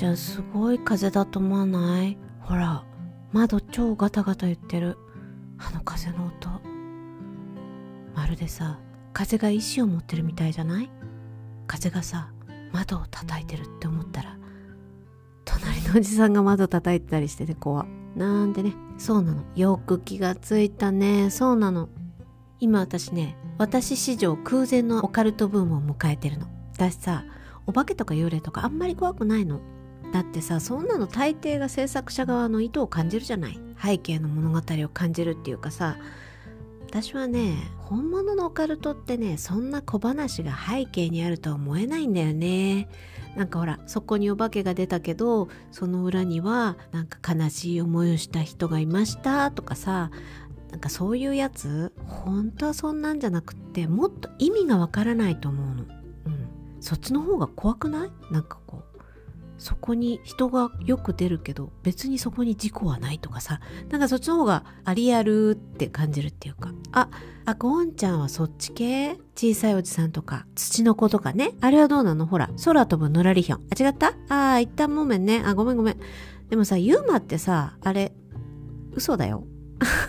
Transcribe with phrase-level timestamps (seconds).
[0.00, 2.16] ちゃんすごい風だと思わない？
[2.40, 2.84] ほら
[3.32, 4.96] 窓超ガタガタ言ってる。
[5.58, 6.48] あの風の音。
[8.14, 8.78] まるでさ
[9.12, 10.90] 風が意志を持ってるみたいじゃない？
[11.66, 12.32] 風がさ
[12.72, 14.38] 窓を叩いてるって思ったら
[15.44, 17.84] 隣のおじさんが窓叩いてたりしてて怖
[18.16, 18.72] なんでね。
[18.96, 19.44] そうなの。
[19.54, 21.28] よく気がついたね。
[21.28, 21.90] そうなの。
[22.58, 26.46] 今私ね私史上空前のオカルトブームを迎えてるの。
[26.72, 27.26] 私さ
[27.66, 29.60] お化けとか幽霊とかあんまり怖くないの。
[30.12, 33.60] だってさそんなの大抵が制作者側の意図を感じるじゃない？
[33.82, 35.96] 背景の物語を感じるっていうかさ。
[36.86, 42.88] 私はね本物のオカルトってねそんな小話が背景にあるとは思えないんだよね。
[43.36, 50.10] なんかほらそこにお化けが出たけどその裏にはなんか悲しい思いをした人がいましたとかさ。
[50.72, 55.82] なんかそういうやつ本当はそんなんじゃなくってもっと意味がわからないと思うの。
[56.26, 56.48] うん、
[56.80, 58.10] そっちの方が怖くない？
[58.32, 58.89] なんかこう。
[59.60, 66.72] そこに人がよく出るけど別にそこに事故はないとかさなんかそっちの方がありあるって感じるっていうか。
[66.92, 67.08] あ
[67.44, 69.18] あゴンちゃんはそっち系？
[69.36, 70.46] 小さいおじさんとか。
[70.54, 71.52] 土の子とかね。
[71.60, 72.26] あれはどうなの？
[72.26, 73.60] ほら空飛ぶのらりひょん。
[73.70, 74.14] あ違った？
[74.28, 75.42] ああ一旦もめんね。
[75.44, 75.96] あごめんごめん。
[76.48, 78.12] でもさユーマってさあれ
[78.92, 79.44] 嘘だよ。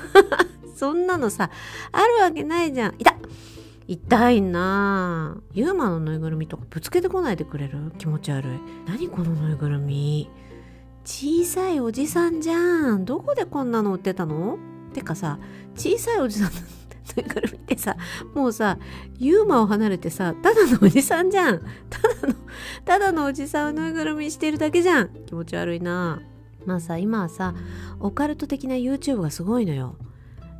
[0.76, 1.50] そんなのさ
[1.90, 2.94] あるわけないじゃん。
[2.98, 3.16] いた！
[3.88, 7.90] 痛いなユーマのぬいぐるみとかぶつけてこないでくれる？
[7.96, 8.58] 気持ち悪い。
[8.86, 10.30] 何このぬいぐるみ？
[11.04, 13.06] 小さいおじさんじゃん。
[13.06, 14.58] どこでこんなの売ってたの？
[14.92, 15.38] てかさ
[15.74, 17.96] 小さいおじさんのぬいぐるみってさ
[18.34, 18.78] もうさ
[19.18, 21.62] ユーマを離れてさただのおじさんじゃん。
[21.88, 22.34] ただの
[22.84, 25.08] ただのおじさんをぬいぐるみしてるだけじゃん。
[25.24, 26.20] 気持ち悪いな
[26.66, 27.54] まあさ今はさ
[28.00, 29.96] オカルト的な YouTube がすごいのよ。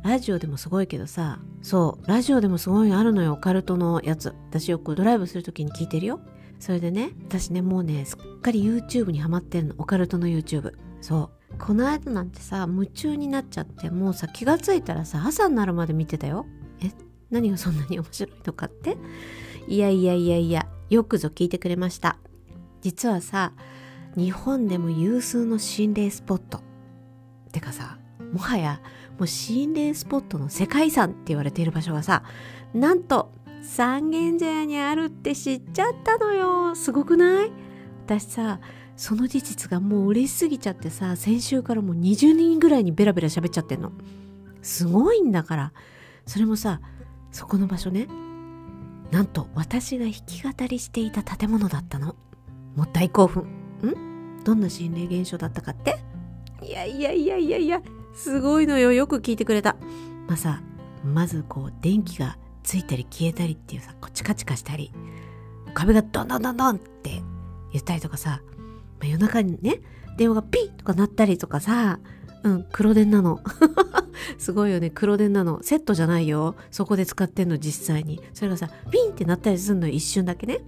[0.03, 4.33] ラジオでもすごいけどさそうラジオでもすごいあるのよオカルトのやつ。
[4.49, 6.21] 私よくドライブする時に聞いてるよ。
[6.59, 9.75] それでね私ねもうねすっかり YouTube にハマってんの。
[9.77, 11.57] オカルトの YouTube そう。
[11.57, 16.45] この間なんてさ夢中になっちゃってもうさ気がついたらさ朝になるまで見てたよ。
[16.81, 16.91] え
[17.29, 18.97] 何がそんなに面白いのかって？
[19.67, 22.17] いやいやいやいやよくぞ聞いてくれました。
[22.81, 23.53] 実はさ
[24.15, 26.61] 日本でも有数の心霊スポット
[27.51, 27.99] てかさ
[28.31, 28.81] もはや
[29.19, 32.23] もう心霊スポットの世界遺産って言われている場所がさ
[32.73, 33.31] なんと
[33.61, 36.73] 三軒茶屋にあるって知っちゃったのよ。
[36.75, 37.51] すごくない？
[38.05, 38.61] 私さ
[38.95, 43.91] その事実がもう嬉しすぎちゃってさ先週からもう20人ぐらいにベラベラ喋っちゃってんの。
[44.61, 45.73] すごいんだから。
[46.25, 46.79] それもさ
[47.31, 48.07] そこの場所ね。
[49.11, 52.15] なんと私が弾き語りしていた建物だったの。
[52.75, 53.43] もう大興奮。
[53.43, 54.43] ん？
[54.45, 55.99] どんな心霊現象だったかって？
[56.61, 57.81] いやいやいやいやいや。
[58.13, 58.91] すごいのよ。
[58.91, 59.75] よく聞いてくれた。
[60.27, 60.61] まあさ
[61.03, 64.91] まずこう電気がついたり消えたりっていうさこうチカチカしたり
[65.73, 67.21] 壁がドンドンドンドンって
[67.71, 68.41] 言ったりとかさ、
[68.99, 69.81] まあ、夜中にね
[70.17, 71.99] 電話がピッとか鳴ったりとかさ
[72.43, 73.39] うん黒電なの。
[74.37, 74.89] すごいよね。
[74.89, 75.61] 黒電なの。
[75.63, 76.55] セットじゃないよ。
[76.71, 78.21] そこで使ってんの実際に。
[78.33, 80.59] それがさピンって鳴ったりするの一瞬だけね。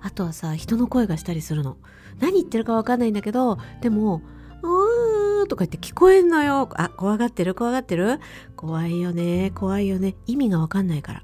[0.00, 1.76] あとはさ人の声がしたりするの。
[2.20, 4.22] 何言ってるかわかんないんだけどでも
[4.62, 5.11] うー
[5.46, 6.68] とか言って聞こえんのよ。
[6.74, 7.54] あ、怖がってる？
[7.54, 8.20] 怖がってる？
[8.56, 10.16] 怖いよね怖いよね。
[10.26, 11.22] 意味がわかんないから。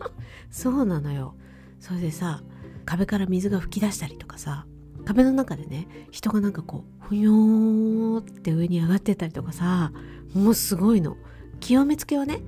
[0.50, 1.34] そうなのよ。
[1.78, 2.42] それでさ、
[2.84, 4.66] 壁から水が噴き出したりとかさ、
[5.04, 9.92] 壁の中でね、人がなんかこう、ふよーって上に上がってたりとかさ、
[10.34, 11.16] もうすごいの。
[11.60, 12.42] 極めつけはね、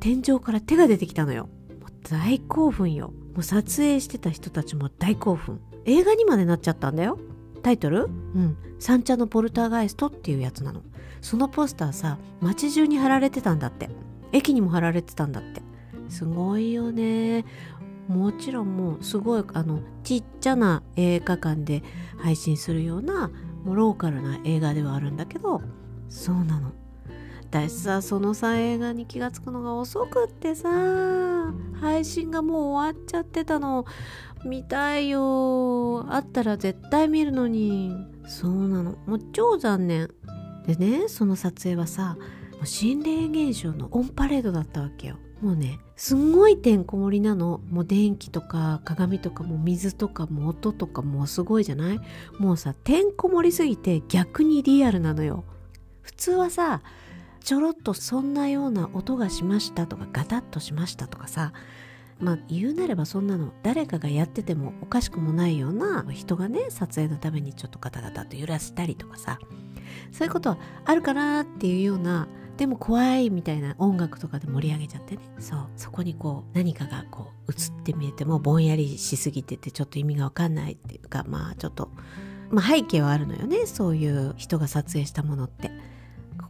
[0.00, 1.48] 天井から手が出てきたのよ。
[1.80, 3.12] もう大興奮よ。
[3.34, 5.60] もう撮影してた人たちも大興奮。
[5.84, 7.18] 映画にまでなっちゃったんだよ。
[7.58, 8.04] タイトル？
[8.04, 8.56] うん。
[8.78, 10.82] 三茶のポルターガイストっていうやつなの。
[11.20, 13.90] そのポスターさ、街中に貼られてたんだって。
[14.32, 15.62] 駅にも貼られてたんだって。
[16.08, 17.44] すごいよね。
[18.08, 21.82] もちろんもうすごいあのちっちゃな映画館で
[22.16, 23.30] 配信するような
[23.64, 25.60] もうローカルな映画ではあるんだけど
[26.08, 26.72] そうなの
[27.50, 30.70] 私さそのさ映画に気が付くのが遅くってさ
[31.80, 33.84] 配信がもう終わっちゃってたの。
[34.44, 36.06] 見たいよ。
[36.12, 37.94] あったら絶対見るのに。
[38.26, 38.96] そうなの。
[39.06, 40.10] もう超残念。
[40.66, 42.16] でねその撮影はさ
[42.52, 45.16] もう心霊現象のオンパレードだったわけよ。
[45.40, 47.60] もうねすんごいてんこ盛りなの。
[47.70, 52.00] もう電気とか鏡とかも水とかも音とかもすごいじゃない？
[52.38, 55.44] もうさてんこ盛りすぎて逆にリアルなのよ。
[56.02, 56.82] 普通はさ
[57.48, 61.54] ちょろっとそんなような音がしましたとかガタッとしましたとかさ
[62.20, 69.38] まあ言うなればそんなの誰かがやっててもおかしくもないような人がね撮影のためにちょっとガタガタと揺らしたりとかさ
[70.12, 72.28] そういうことはあるかなっていうような
[72.58, 75.22] でも怖いみたいな音楽とかで盛り上げちゃってね。
[75.38, 81.90] そうそこにこう何かがこう映って見えてもぼんやりしすぎててちょっと意味がわかんないっていうかまあちょっと
[82.50, 85.70] まあ背景はあるのよねそういう人が撮影したものって。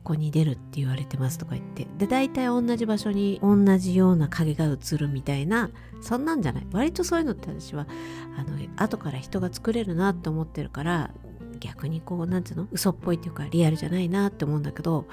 [0.04, 1.86] ここに出るって言われてますとか言って。
[1.98, 6.66] で大体同じ場所に同じような影が映るみたいなそんなんじゃない。
[6.72, 7.86] 割とそういうのって私は
[8.38, 11.10] あの後から人が作れるなって思ってるから
[11.60, 12.68] 逆にこうなんていうの？
[12.72, 15.06] 嘘っぽいっていうかリアルじゃないなって思うんだけど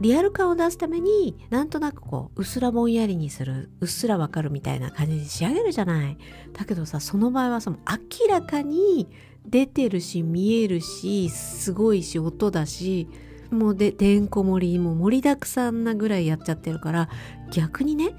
[0.00, 6.16] リアル感を出すためになんとなくこううっすらぼんやりにするうっすらわかるみたいな感じに仕上げるじゃない。
[6.54, 9.08] だけどさその場合はさ明らかに
[9.44, 13.08] 出てるし見えるしすごいし音だし
[13.50, 17.08] もうでてんこ盛りも盛りだくさんなぐらいやっちゃってるから
[17.50, 18.14] 逆にね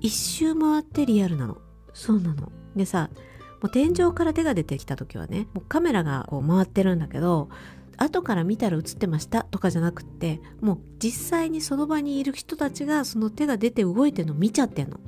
[0.00, 1.58] 一周回ってリアルなの。
[1.94, 2.50] そうなの。
[2.74, 3.10] でさ
[3.60, 7.48] もう天井から手が出てきた時はねもうカメラがこう回ってるんだけど
[7.96, 14.98] 後から見たら映ってましたとかじゃなくってもう実際にその場にいる人たちがその手が出て動いてるの見ちゃってんの。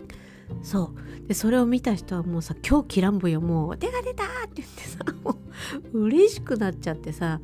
[0.63, 0.93] そ
[1.25, 1.27] う。
[1.27, 3.41] でそれを見た人はもうさ今日キランブよ。
[3.41, 5.37] もう手が出たって言ってさもう
[5.93, 7.41] 嬉しくなっちゃってさ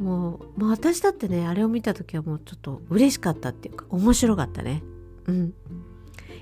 [0.00, 4.82] もう、まあ、私だってねあれを見た時はもうちょっと嬉しかったっていうか面白かったね。
[5.26, 5.54] うん。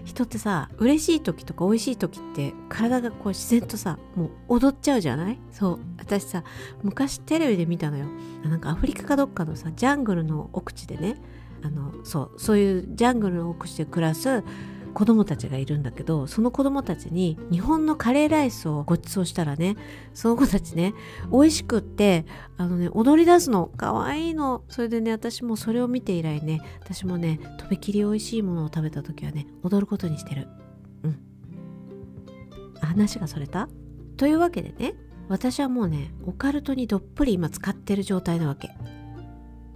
[0.04, 5.38] 人ってさ嬉しい時とか美味しい時って体がこう自然とさもう踊っちゃうじゃない？
[5.50, 5.78] そう。
[5.98, 6.44] 私さ
[6.82, 8.06] 昔テレビで見たのよ。
[8.44, 11.16] なんかアフリカかどっかのさジャングルの奥地でね。
[11.62, 14.42] あのそうそういうジャングルの奥地で暮らす
[14.94, 19.76] 子供たちがいるんだけどその子供たちに日本のカレーライスをご馳走したらね
[20.14, 20.94] その子たちね
[21.30, 22.24] 美味しくって
[22.56, 24.62] あのね踊り出すの可愛いいの。
[24.68, 30.48] それでね私もそれを見て以来ね私もねとびきり美味しいものを食べた時はね踊ることにしてる。
[31.02, 31.18] うん。
[32.80, 33.68] 話がそれた？
[34.16, 34.94] というわけでね
[35.28, 38.70] 私はもうねオカルトにどっぷり今使ってる状態なわけ。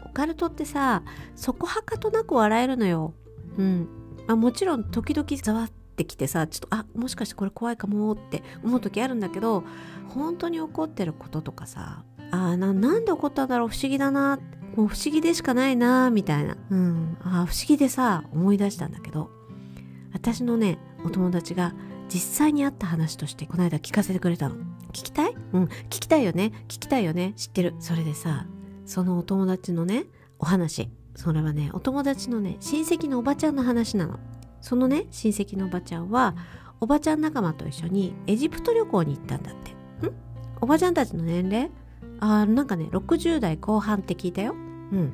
[0.05, 1.03] オカルトってさ
[1.35, 3.15] そこはかとなく笑えるのよ。
[3.59, 3.89] うん。
[4.29, 9.65] あ、もちろん時々ざわってきてさちょっとあもしかしてこれ怖いかもって思う時あるんだけど
[10.09, 14.39] 本当に起こってることとかさあななんで起こったんだろう不思議だな
[14.77, 16.57] もう不思議でしかないなみたいな。
[16.71, 17.17] うん。
[17.23, 19.29] あ不思議でさ思い出したんだけど
[20.13, 21.75] 私のねお友達が
[22.09, 24.55] 実際にあった話としてこの間聞かせてくれたの。
[24.93, 25.35] 聞きたい？
[25.53, 25.65] うん。
[25.65, 26.53] 聞きたいよね。
[26.69, 27.33] 聞きたいよね。
[27.35, 27.75] 知ってる。
[27.81, 28.47] それでさ
[28.87, 30.05] そのお友達のね
[30.39, 30.91] お話。
[31.15, 34.19] それはねお友達のね親戚のおばちゃんの話なの。
[34.61, 36.35] そのね親戚のおばちゃんは
[36.81, 39.71] おばちゃん仲間と一緒にエジプト旅行に行ったんだって。
[40.07, 40.13] ん？
[40.61, 41.71] おばちゃんたちの年齢？
[42.21, 44.53] あーなんかね60代後半って聞いたよ。
[44.53, 45.13] うん。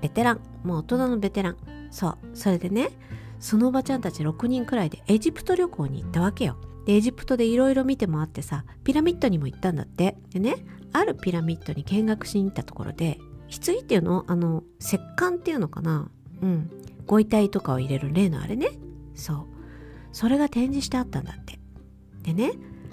[0.00, 0.40] ベテラン。
[0.64, 1.56] もう大人のベテラン。
[1.90, 2.18] そう。
[2.34, 2.90] それでね
[3.38, 6.56] そのおばちゃんたち6人くらいでエジプト旅行に行ったわけよ。
[6.86, 10.16] でエジプトでいろいろ見て回ってさピラミッドにも行ったんだって。
[10.30, 10.56] でね
[10.92, 13.18] あるピラミッドに見学しに行ったところで
[13.60, 14.24] 棺っていうの？
[14.28, 16.10] あの石棺っていうのかな？
[16.42, 16.70] うん。
[17.06, 18.68] ご遺体とかを入れる例のあれね。
[19.14, 19.46] そう。
[20.12, 21.58] それが展示してあったんだって。
[22.22, 22.52] でね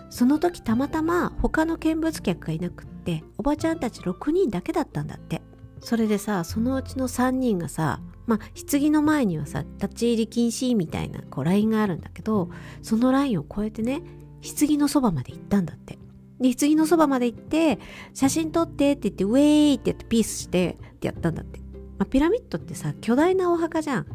[0.10, 5.42] その時たまたま他の見物客がいなくっておばちゃんたち6人だけだったんだって。
[5.82, 8.40] それでさそのうちの3人がさまあ
[8.70, 12.50] 棺の前にはさ立ち入り禁止みたいなこうラインがあるんだけど
[12.82, 14.02] そのラインを越えてね
[14.42, 15.99] 棺のそばまで行ったんだって。
[16.40, 17.80] で、棺のそばまで行って、
[18.14, 21.60] 写真撮ってって言って、ウェーイってやってピースしてってやったんだって。
[21.98, 24.06] まあ、ピラミッドってさ、巨大なお墓じゃん。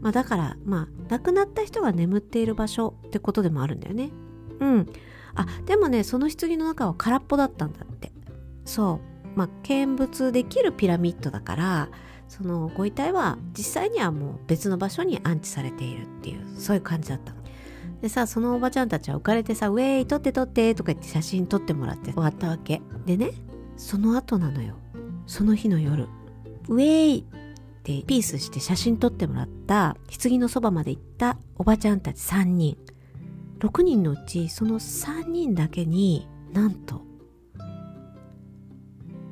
[0.00, 4.10] まあ、だから、まあ、亡くなった人が眠っている場所ってことでもあるんだよね。
[4.60, 4.86] うん。
[5.34, 8.12] あ、でもね、その棺の中は空っぽだったんだって。
[8.64, 9.00] そ
[9.34, 9.38] う。
[9.38, 11.88] まあ、見物できるピラミッドだから、
[12.28, 17.41] そのご遺体は実際にはもう別の場所に安置されているっていう、そういう感じだったの。
[18.02, 22.82] でさそのおばちゃんたちは浮かれてさ「ウェイ撮って撮って」とか言って写真撮ってもらって終わったわけ。
[23.06, 23.30] でね
[23.76, 24.74] その後なのよ。
[25.26, 26.08] その日の夜
[26.68, 27.24] 「ウェイ!」っ
[27.84, 32.76] てピースして写真撮ってもらった棺のそばまで行ったおばちゃんたち3人。
[33.60, 37.02] 6人のうちその3人だけになんと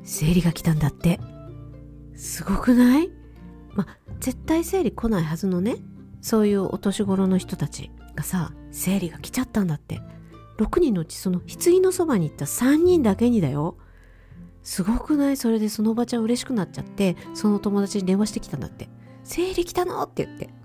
[0.04, 1.18] 生理が来たんだって。
[2.14, 3.10] すごくない？
[3.74, 3.86] ま
[4.20, 5.76] 絶対生理来ないはずのね
[6.20, 10.00] そういうお年頃の人たちがさ生理が来ちゃったんだって。
[10.60, 13.78] 6人のうちその棺のそばに行った3人だけにだよ。
[14.62, 15.38] すごくない？
[15.38, 18.90] それでそのおばちゃん嬉しくなっちゃってその友達に電話してきたんだって
[19.24, 20.50] 「生理来たの?」って言って。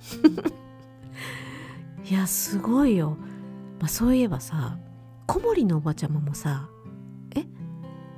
[2.07, 3.17] いやすごいよ、
[3.79, 4.77] まあ、そういえばさ
[5.25, 6.69] 小森のおばちゃまもさ
[7.33, 7.45] え？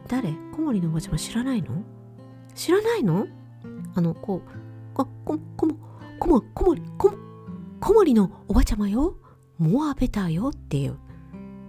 [0.08, 0.34] 誰？
[0.56, 1.84] 小森のおばちゃま知らないの？
[2.56, 3.28] 知らないの？
[3.94, 4.50] あのこう
[5.00, 5.76] あここも
[6.20, 7.14] こもこもりこ
[7.80, 9.16] 小森のおばちゃまよ。
[9.58, 10.98] モアベターよっていう。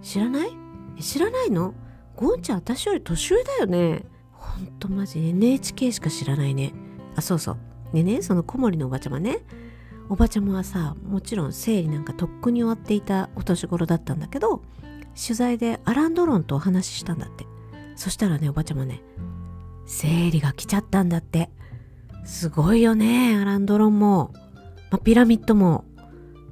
[0.01, 0.49] 知らない？
[0.99, 1.73] 知らないの？
[2.15, 4.05] ゴンちゃん私より年上だよね。
[4.33, 6.73] ほんとマジ NHK しか知らないね。
[7.15, 7.57] あ、そうそう。
[7.93, 9.39] でね、その小森のおばちゃまね。
[10.09, 14.61] おばちゃまはさ、もちろん生理なんかとっくに終わっていたお年頃だったんだけど、
[15.15, 17.45] 取材でアラン・ドロンとお話ししたんだって。
[17.95, 19.01] そしたらねおばちゃまね
[19.85, 21.49] 生理が来ちゃったんだって
[22.23, 24.31] すごいよねアランドロンも、
[24.89, 25.83] まあ、ピラミッドも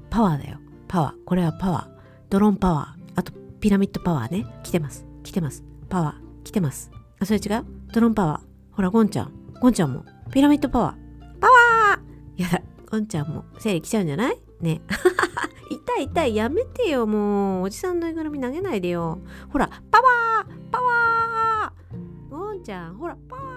[0.10, 1.14] パワーだよパワー。
[1.26, 1.88] これはパワー。
[2.30, 3.02] ドローンパワー。
[3.16, 4.46] あと、ピラミッドパワーね。
[4.64, 5.06] 来てます。
[5.24, 5.64] 来てます。
[5.90, 6.44] パワー。
[6.44, 6.92] 来てます。
[7.20, 7.66] あ、それ違う？
[7.94, 8.42] ドローンパワー。
[8.76, 9.32] ほら、ゴンちゃん。
[9.60, 10.06] ゴンちゃんも。
[10.32, 10.96] ピラミッドパワー。
[11.40, 12.62] パワーやだ。
[12.90, 13.46] ゴンちゃんも。
[13.60, 14.38] 生理来ちゃうんじゃない？
[14.62, 14.82] ね。
[15.70, 16.36] 痛い痛い。
[16.36, 17.64] やめてよ、もう。
[17.64, 19.20] おじさんのぬいぐるみ投げないでよ。
[19.50, 23.48] ほら、パワーパワーゴンちゃん、ほら、パワー